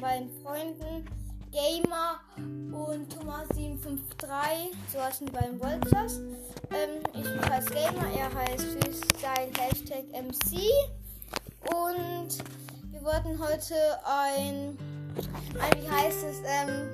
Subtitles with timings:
[0.00, 1.04] beiden Freunden
[1.50, 4.72] Gamer und Thomas753.
[4.92, 6.20] So heißen die beiden Worldstars.
[6.70, 10.60] Ähm, ich heiße Gamer, er heißt Freestyle Hashtag MC.
[11.74, 12.38] Und
[12.92, 13.74] wir wollten heute
[14.04, 14.78] ein,
[15.58, 16.88] ein wie heißt es, ähm,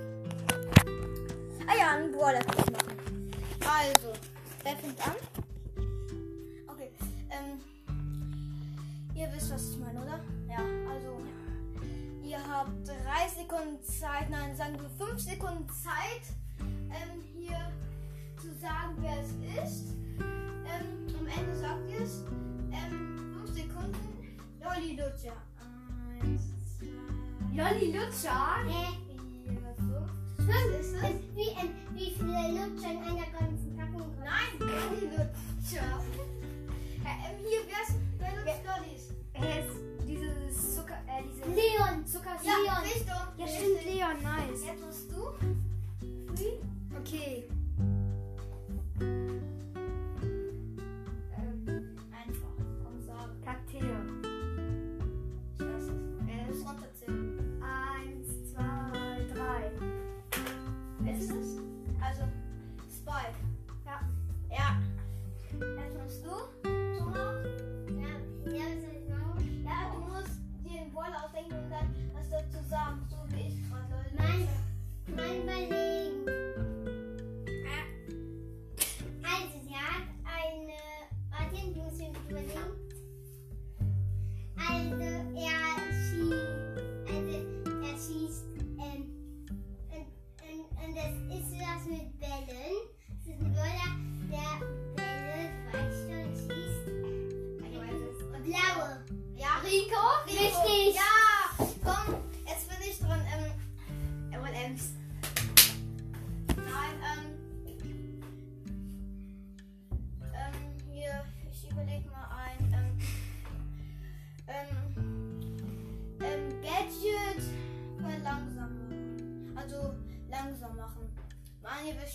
[1.66, 3.30] ah ja, ein Brawler machen.
[3.60, 4.12] Also,
[4.62, 5.14] wer fängt an?
[13.44, 16.24] Sekunden Zeit, nein, sagen wir fünf Sekunden Zeit,
[16.60, 17.70] ähm, hier
[18.40, 19.32] zu sagen, wer es
[19.70, 19.94] ist.
[20.18, 22.24] Ähm, am Ende sagt ihr es.
[22.72, 24.38] Ähm, fünf Sekunden.
[24.62, 25.36] Lolli Lutscher.
[26.22, 26.42] Eins,
[26.78, 26.86] zwei,
[27.54, 28.64] Lolli Lutscher?
[28.64, 30.08] vier, fünf.
[30.36, 31.10] Fünf Was ist das?
[31.10, 31.52] ist wie,
[31.94, 34.14] wie viele Lutscher in einer ganzen Packung.
[34.20, 34.43] Nein,
[44.22, 44.66] nice.
[44.66, 45.28] Jetzt musst du.
[46.98, 47.48] Okay.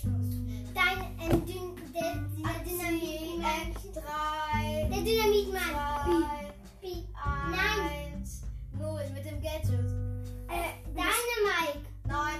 [0.04, 3.40] Dein, ähm, Dün, der, der Dynamit.
[3.40, 6.24] Äh, drei, Der Dynamitmann.
[6.82, 7.06] Piep.
[7.52, 8.14] Nein.
[8.14, 8.44] eins,
[8.78, 9.74] null, mit dem Gadget.
[10.48, 11.86] Äh, Dynamite.
[12.08, 12.40] Nein.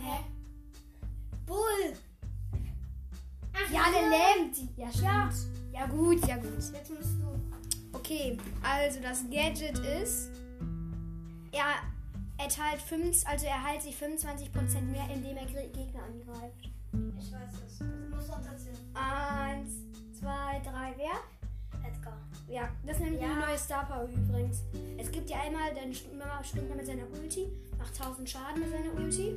[0.00, 0.24] Hä?
[1.44, 1.92] Bull.
[3.52, 4.56] Ach Ja, der lähmt.
[4.76, 5.48] Ja, stimmt.
[5.72, 6.54] Ja, gut, ja, gut.
[6.72, 7.38] Jetzt musst du.
[7.92, 10.30] Okay, also das Gadget ist,
[11.52, 11.64] er
[12.38, 16.70] erteilt 5, also er heilt sich 25% mehr, indem er Gegner angreift.
[17.18, 17.78] Ich weiß es.
[17.78, 17.84] Du
[18.14, 18.76] musst runterzählen.
[18.94, 19.70] Eins,
[20.18, 21.86] zwei, drei, wer?
[21.86, 22.16] Edgar.
[22.48, 23.28] Ja, das ist nämlich Ja.
[23.34, 24.62] die neue Star Power übrigens.
[24.96, 28.94] Es gibt ja einmal, dann Mama stimmt mit seiner Ulti, macht 1000 Schaden mit seiner
[28.94, 29.34] Ulti.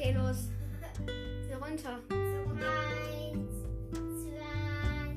[0.00, 0.48] Okay, los.
[1.46, 2.00] Hier runter.
[2.60, 3.52] Eins,
[4.22, 5.16] zwei,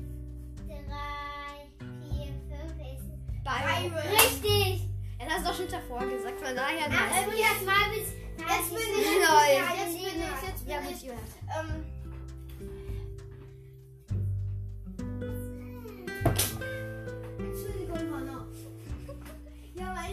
[0.68, 1.54] drei,
[2.02, 3.08] vier, fünf, ist
[3.44, 3.92] Byron.
[4.10, 4.88] Richtig!
[5.18, 6.86] Er hat es doch schon davor gesagt, von daher.
[6.86, 8.12] 800 Mal bis...
[8.36, 9.22] Jetzt bin ich.
[9.22, 10.48] Ja, jetzt bin ich.
[10.48, 11.02] Jetzt Ja, bin gut, ich.
[11.02, 11.30] Jonas.
[11.48, 11.93] Ähm.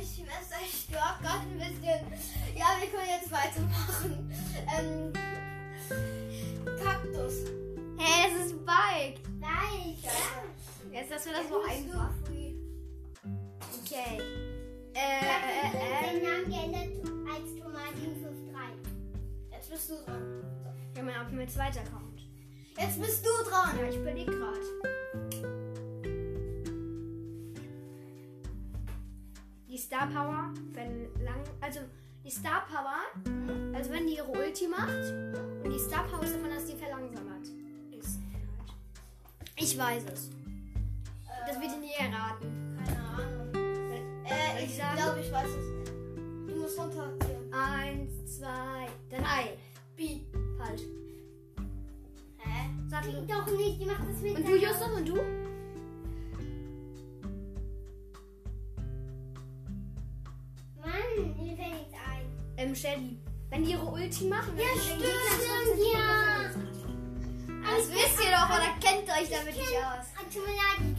[0.02, 2.58] Meine Schwester stört gerade ein bisschen.
[2.58, 4.34] Ja, wir können jetzt weitermachen.
[4.78, 5.14] Ähm.
[6.84, 7.34] Kaktus.
[7.98, 9.20] Hä, es ist Bike.
[9.40, 9.98] Nein,
[10.92, 12.10] Jetzt hast du das so einfach.
[13.84, 14.22] Okay.
[14.94, 16.20] Ich Äh, habe äh, äh.
[16.20, 18.92] den Namen geändert als Thomas 753.
[19.52, 20.44] Jetzt bist du dran.
[20.98, 22.22] Ja, mein, auf meinem zweiten Account.
[22.78, 23.78] Jetzt bist du dran.
[23.80, 24.60] Ja, ich überlege gerade.
[29.82, 31.44] Star Power, wenn lang.
[31.60, 31.80] Also,
[32.24, 33.02] die Star Power,
[33.74, 35.12] also wenn die ihre Ulti macht,
[35.64, 37.48] und die Star Power ist davon, dass die verlangsamt
[37.98, 38.20] ist.
[39.56, 40.30] Ich weiß es.
[41.48, 42.78] Das wird ihr nie erraten.
[42.78, 43.54] Keine Ahnung.
[44.26, 44.98] Äh, ich sagen?
[44.98, 45.92] glaube, ich weiß es.
[46.48, 47.54] Du musst runterzählen.
[47.54, 49.58] Eins, zwei, drei.
[49.96, 50.22] B.
[50.58, 50.82] Falsch.
[52.38, 52.70] Hä?
[52.88, 55.41] Sag doch nicht, die macht das mit Und du, Justus, und du?
[62.72, 62.76] Ein.
[62.76, 63.18] Ähm, Shelly.
[63.50, 66.50] Wenn die ihre Ulti machen, Ja, dann stimmt, dann ja.
[67.76, 70.08] Das wisst ihr doch, oder kennt euch damit nicht aus?
[70.16, 70.91] Ah, Tut mir leid,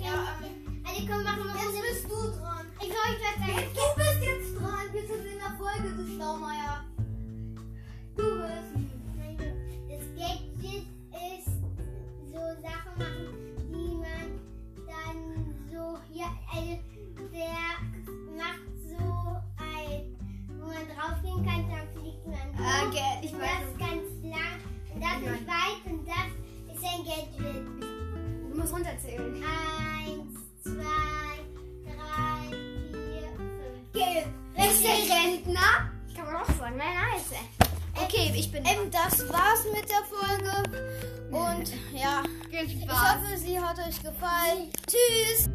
[29.02, 29.44] erzählen.
[29.44, 31.42] Eins, zwei,
[31.84, 32.56] drei,
[32.90, 33.88] vier, fünf.
[33.94, 34.26] Okay,
[34.56, 35.90] Ist der Rentner?
[36.14, 36.76] Kann man auch sagen.
[36.76, 37.20] Nein, nein.
[37.20, 38.04] ist er.
[38.04, 38.64] Okay, ich bin.
[38.64, 40.86] ähm, das war's mit der Folge.
[41.30, 44.70] Und ja, ich hoffe, sie hat euch gefallen.
[44.86, 45.48] Tschüss!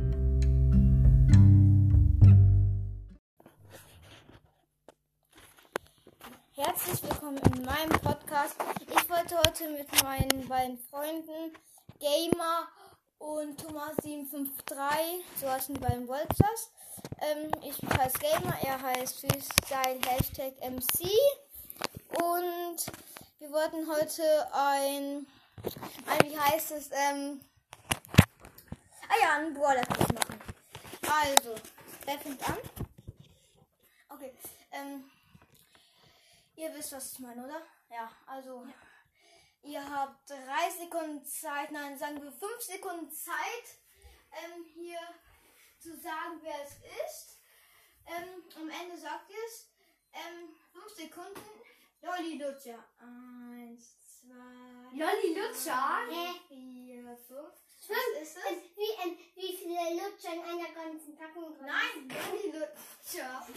[6.53, 8.55] Herzlich willkommen in meinem Podcast.
[8.81, 11.53] Ich wollte heute mit meinen beiden Freunden
[11.99, 12.67] Gamer
[13.19, 16.71] und Thomas753, so heißen die beiden Wolfstars.
[17.19, 21.09] Ähm, ich heiße Gamer, er heißt Freestyle Hashtag MC.
[22.09, 22.85] Und
[23.39, 24.23] wir wollten heute
[24.53, 25.27] ein,
[26.05, 27.41] ein wie heißt es, ähm,
[29.09, 30.17] ah ja, ein Brawler machen.
[31.01, 31.55] Also,
[32.05, 32.57] wer fängt an?
[34.09, 34.33] Okay,
[34.71, 35.03] ähm,
[36.57, 37.61] Ihr wisst, was ich meine, oder?
[37.91, 38.65] Ja, also
[39.63, 43.77] ihr habt drei Sekunden Zeit, nein, sagen wir fünf Sekunden Zeit,
[44.31, 44.99] ähm, hier
[45.79, 46.75] zu sagen, wer es
[47.05, 47.39] ist.
[48.07, 49.69] Ähm, am Ende sagt ihr es.
[50.13, 51.41] Ähm, fünf Sekunden.
[52.01, 52.83] Lolli Lutscher.
[52.99, 56.07] Eins, zwei, Lolli Lutscher?
[56.09, 56.39] Hä?
[56.47, 57.53] vier, fünf.
[57.79, 57.99] Fünf?
[58.13, 58.43] Was ist es?
[58.75, 63.47] Wie, ähm, wie viele Lutscher in einer ganzen Packung drin Nein, Lolli Lutscher.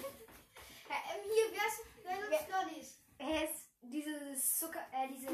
[0.89, 2.99] Ja, ähm, hier, wer, ist, wer Lollis?
[3.19, 5.27] Er ist dieses Zucker, äh, diese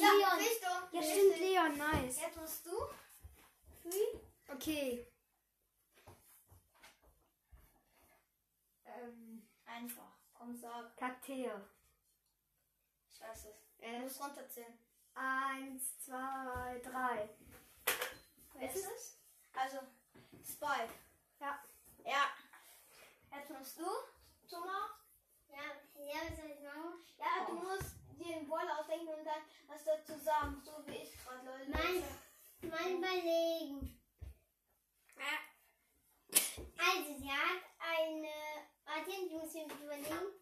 [0.00, 0.18] Leon.
[0.18, 0.38] Leon.
[0.38, 0.78] Richtung.
[0.92, 2.20] Ja, stimmt, Leon, nice.
[2.20, 2.72] Jetzt musst du.
[4.48, 5.06] Okay.
[8.84, 10.12] Ähm, Einfach.
[10.34, 10.96] Komm, sag.
[10.96, 11.50] Kakteen.
[13.08, 13.54] Ich weiß es.
[13.78, 14.78] Du musst runterzählen.
[15.14, 17.28] eins, zwei, drei.
[18.54, 19.18] Wer ist es?
[19.54, 19.78] Also,
[20.44, 20.92] Spike.
[21.40, 21.62] Ja.
[22.04, 22.30] Ja.
[23.32, 23.86] Jetzt musst du,
[24.48, 24.90] Thomas.
[25.48, 25.62] Ja,
[26.02, 26.94] ja, was soll ich machen?
[27.18, 30.60] Ja, du musst dir den Ball ausdenken und dann was dazu sagen.
[30.64, 31.70] So wie ich gerade, Leute.
[31.70, 33.96] Mein, mein Überlegen.
[36.78, 38.66] Also, sie hat eine.
[38.84, 40.32] Warte, ich muss mir überlegen.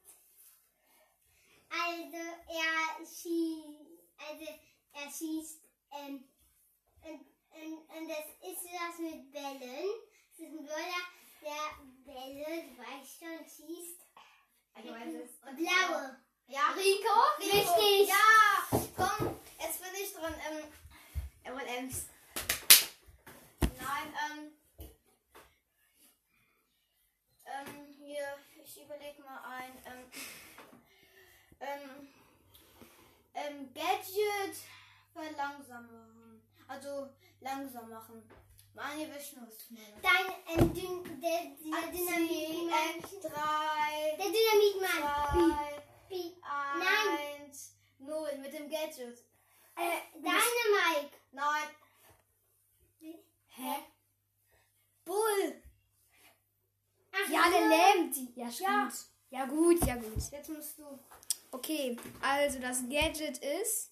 [1.68, 2.16] Also,
[2.48, 3.90] er schießt.
[4.18, 4.46] Also,
[4.92, 5.60] er schießt.
[5.92, 6.28] Ähm,
[7.02, 9.88] und, und, und das ist was mit Bällen.
[10.32, 11.04] Es ist ein Böller,
[11.42, 14.00] der Bälle, du weißt schon, schießt.
[14.82, 15.48] Ich weiß es.
[15.48, 16.20] Und Blaue.
[16.46, 16.70] Ja.
[16.76, 17.16] Rico?
[17.40, 18.08] Richtig.
[18.08, 18.78] Ja.
[18.96, 20.34] Komm, jetzt bin ich dran.
[20.48, 20.72] Ähm,
[21.44, 22.06] M&M's.
[23.60, 24.52] nein, ähm.
[27.44, 29.72] Ähm, hier, ich überlege mal ein.
[29.86, 30.10] Ähm,
[31.60, 32.08] ähm,
[33.34, 34.56] ähm, Gadget
[35.12, 36.42] verlangsamen.
[36.68, 37.08] Also
[37.40, 38.22] langsam machen.
[38.96, 39.34] Ich
[39.70, 40.00] meine.
[40.02, 43.20] Dein, ähm, Dyn der, der Dynamitmann.
[43.20, 45.50] drei, Der Dynamitmann.
[45.50, 46.36] zwei, Pi.
[46.78, 47.42] Nein.
[47.42, 49.18] eins, null mit dem Gadget.
[49.76, 51.16] Äh, Dynamite.
[51.32, 51.68] Nein,
[53.48, 53.74] Hä?
[55.04, 55.62] Bull.
[57.12, 58.32] Ach Ja, der lähmt die.
[58.36, 58.68] Ja, stimmt.
[59.30, 59.40] Ja.
[59.40, 60.30] Ja, gut, ja, gut.
[60.30, 60.98] Jetzt musst du.
[61.50, 63.90] Okay, also das Gadget ist,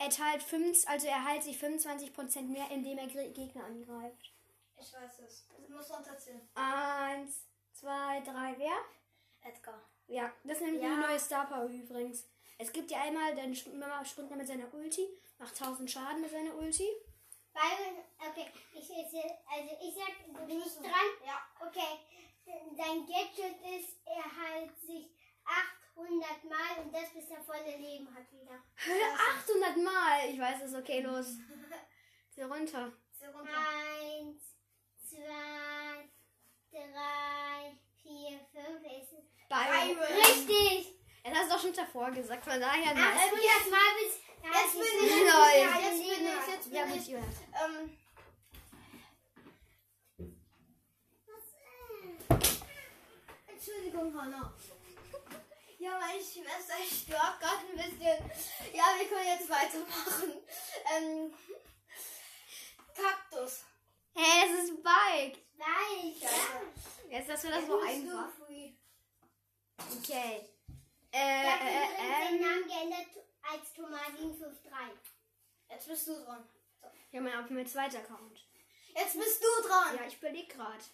[0.00, 4.32] er erteilt 5, also er heilt sich 25% mehr, indem er Gegner angreift.
[4.76, 5.46] Ich weiß es.
[5.66, 6.40] Du musst runterzählen.
[6.54, 8.72] Eins, zwei, drei, wer?
[9.42, 9.80] Edgar.
[10.06, 10.92] Ja, das ist nämlich Ja.
[10.92, 12.26] eine neue Star Power übrigens.
[12.58, 15.06] Es gibt ja einmal, dann springt er mit seiner Ulti,
[15.38, 16.88] macht 1000 Schaden mit seiner Ulti.
[17.52, 19.14] Byron, okay, ich, ich,
[19.50, 20.82] also ich sag, du bist du.
[20.82, 21.10] dran.
[21.26, 21.40] Ja.
[21.66, 21.98] Okay,
[22.76, 25.10] sein Gadget ist, er heilt sich
[26.00, 28.62] 800 Mal und das bis er volle Leben hat wieder.
[29.44, 30.30] 800 Mal!
[30.30, 31.26] Ich weiß es, okay, los.
[32.34, 32.92] Zieh runter.
[33.18, 33.52] Zieh runter.
[33.52, 34.42] Eins,
[35.04, 36.08] zwei,
[36.70, 38.82] drei, vier, fünf.
[38.86, 39.98] Es ist Byron.
[39.98, 40.94] richtig.
[41.22, 42.92] Er hat es doch schon davor gesagt, von daher.
[42.92, 44.20] 800 Mal bis.
[44.42, 45.12] Jetzt bin ich.
[45.12, 46.48] Jetzt bin ich.
[46.48, 47.08] Jetzt bin Ja, gut, ich.
[47.08, 47.36] Jonas.
[47.62, 47.96] Ähm,
[53.48, 54.54] Entschuldigung, Hannah.
[55.80, 58.30] Ja, meine Schwester stört gerade ein bisschen.
[58.74, 60.42] Ja, wir können jetzt weitermachen.
[60.94, 61.34] Ähm,
[62.94, 63.64] Kaktus.
[64.14, 65.38] Hä, es ist Bike.
[65.56, 66.30] Weiß.
[67.08, 68.28] Jetzt das wäre das so einfach.
[69.96, 70.50] Okay.
[71.12, 75.12] Äh, Er hat äh, übrigens äh, Namen geändert als Thomas 753.
[75.70, 76.46] Jetzt bist du dran.
[76.82, 76.88] So.
[77.12, 78.46] Ja, mein, auf meinem zweiten Account.
[78.94, 79.96] Jetzt bist du dran.
[79.96, 80.84] Ja, ich überlege gerade.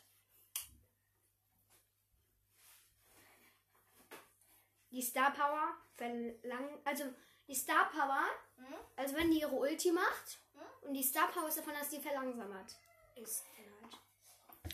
[4.96, 6.78] Die Star Power verlangen.
[6.84, 7.04] Also,
[7.46, 8.24] die Star Power,
[8.56, 8.74] Hm?
[8.96, 10.88] also wenn die ihre Ulti macht Hm?
[10.88, 12.74] und die Star Power ist davon, dass die verlangsamt
[13.16, 13.44] ist.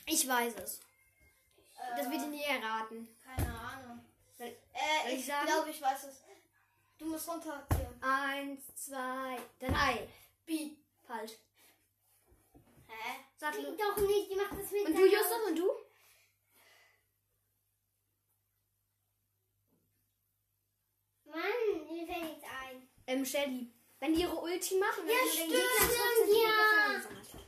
[0.07, 0.79] Ich weiß es.
[1.97, 3.09] Das wird ihr nie erraten.
[3.25, 4.05] Keine Ahnung.
[4.38, 5.47] Soll- Äh, soll ich ich sagen?
[5.47, 6.23] glaube, ich weiß es.
[6.99, 8.00] Du musst runterzählen.
[8.00, 10.09] Eins, zwei, drei.
[10.47, 10.76] B.
[11.05, 11.33] Falsch.
[12.87, 13.19] Hä?
[13.37, 13.55] Sag.
[13.55, 15.05] Doch nicht, die macht das mit Und du.
[15.05, 15.69] Justus, und du?
[21.32, 22.88] Mann, mir fällt nichts ein.
[23.06, 23.72] Ähm, Shelly.
[24.00, 27.42] Wenn die ihre Ulti machen, dann Ja, den stimmt, Gegner trotzdem ja.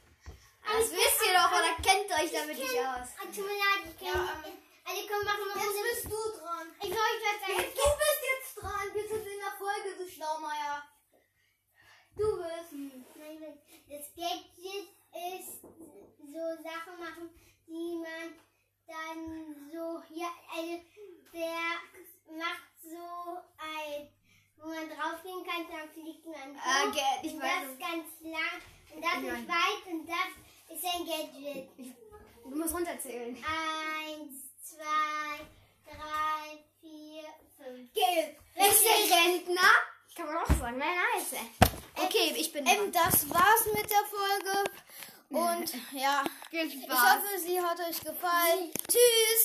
[0.66, 3.08] Das wisst ihr doch, oder kennt euch damit nicht aus?
[3.18, 4.58] Ah, tut mir leid, ich kann Ja, nicht.
[4.86, 5.88] Also komm, machen wir Jetzt Runde.
[5.90, 6.66] bist du dran.
[6.82, 7.68] Ich soll euch was sagen.
[7.74, 8.86] Du bist jetzt dran.
[8.94, 10.82] Wir sind in der Folge, du Schlaumeier.
[12.16, 12.72] Du bist.
[13.16, 13.58] Nein, nein.
[13.88, 14.88] Das Gadget
[15.34, 17.30] ist so Sachen machen,
[17.66, 18.34] die man
[18.86, 20.80] dann so hier, also
[21.32, 24.08] der macht so ein,
[24.58, 26.62] wo man draufgehen kann, dann fliegt man hoch.
[26.64, 27.78] Ah, Geld, ich und weiß das es.
[27.78, 28.60] ganz lang
[28.93, 29.34] und das Ja.
[29.34, 31.68] ist weit und das ist ein Gadget.
[32.44, 33.36] Du musst runterzählen.
[33.36, 34.32] Eins,
[34.62, 35.44] zwei,
[35.86, 37.24] drei, vier,
[37.56, 37.92] fünf.
[37.92, 38.38] Gelb.
[38.56, 39.70] Ist der Rentner?
[40.16, 40.78] Kann man auch sagen.
[40.78, 41.40] Nein, nice.
[41.96, 44.64] Okay, ich bin Ähm, das war's mit der Folge.
[45.30, 48.70] Und ja, ich hoffe, sie hat euch gefallen.
[48.88, 49.42] Tschüss.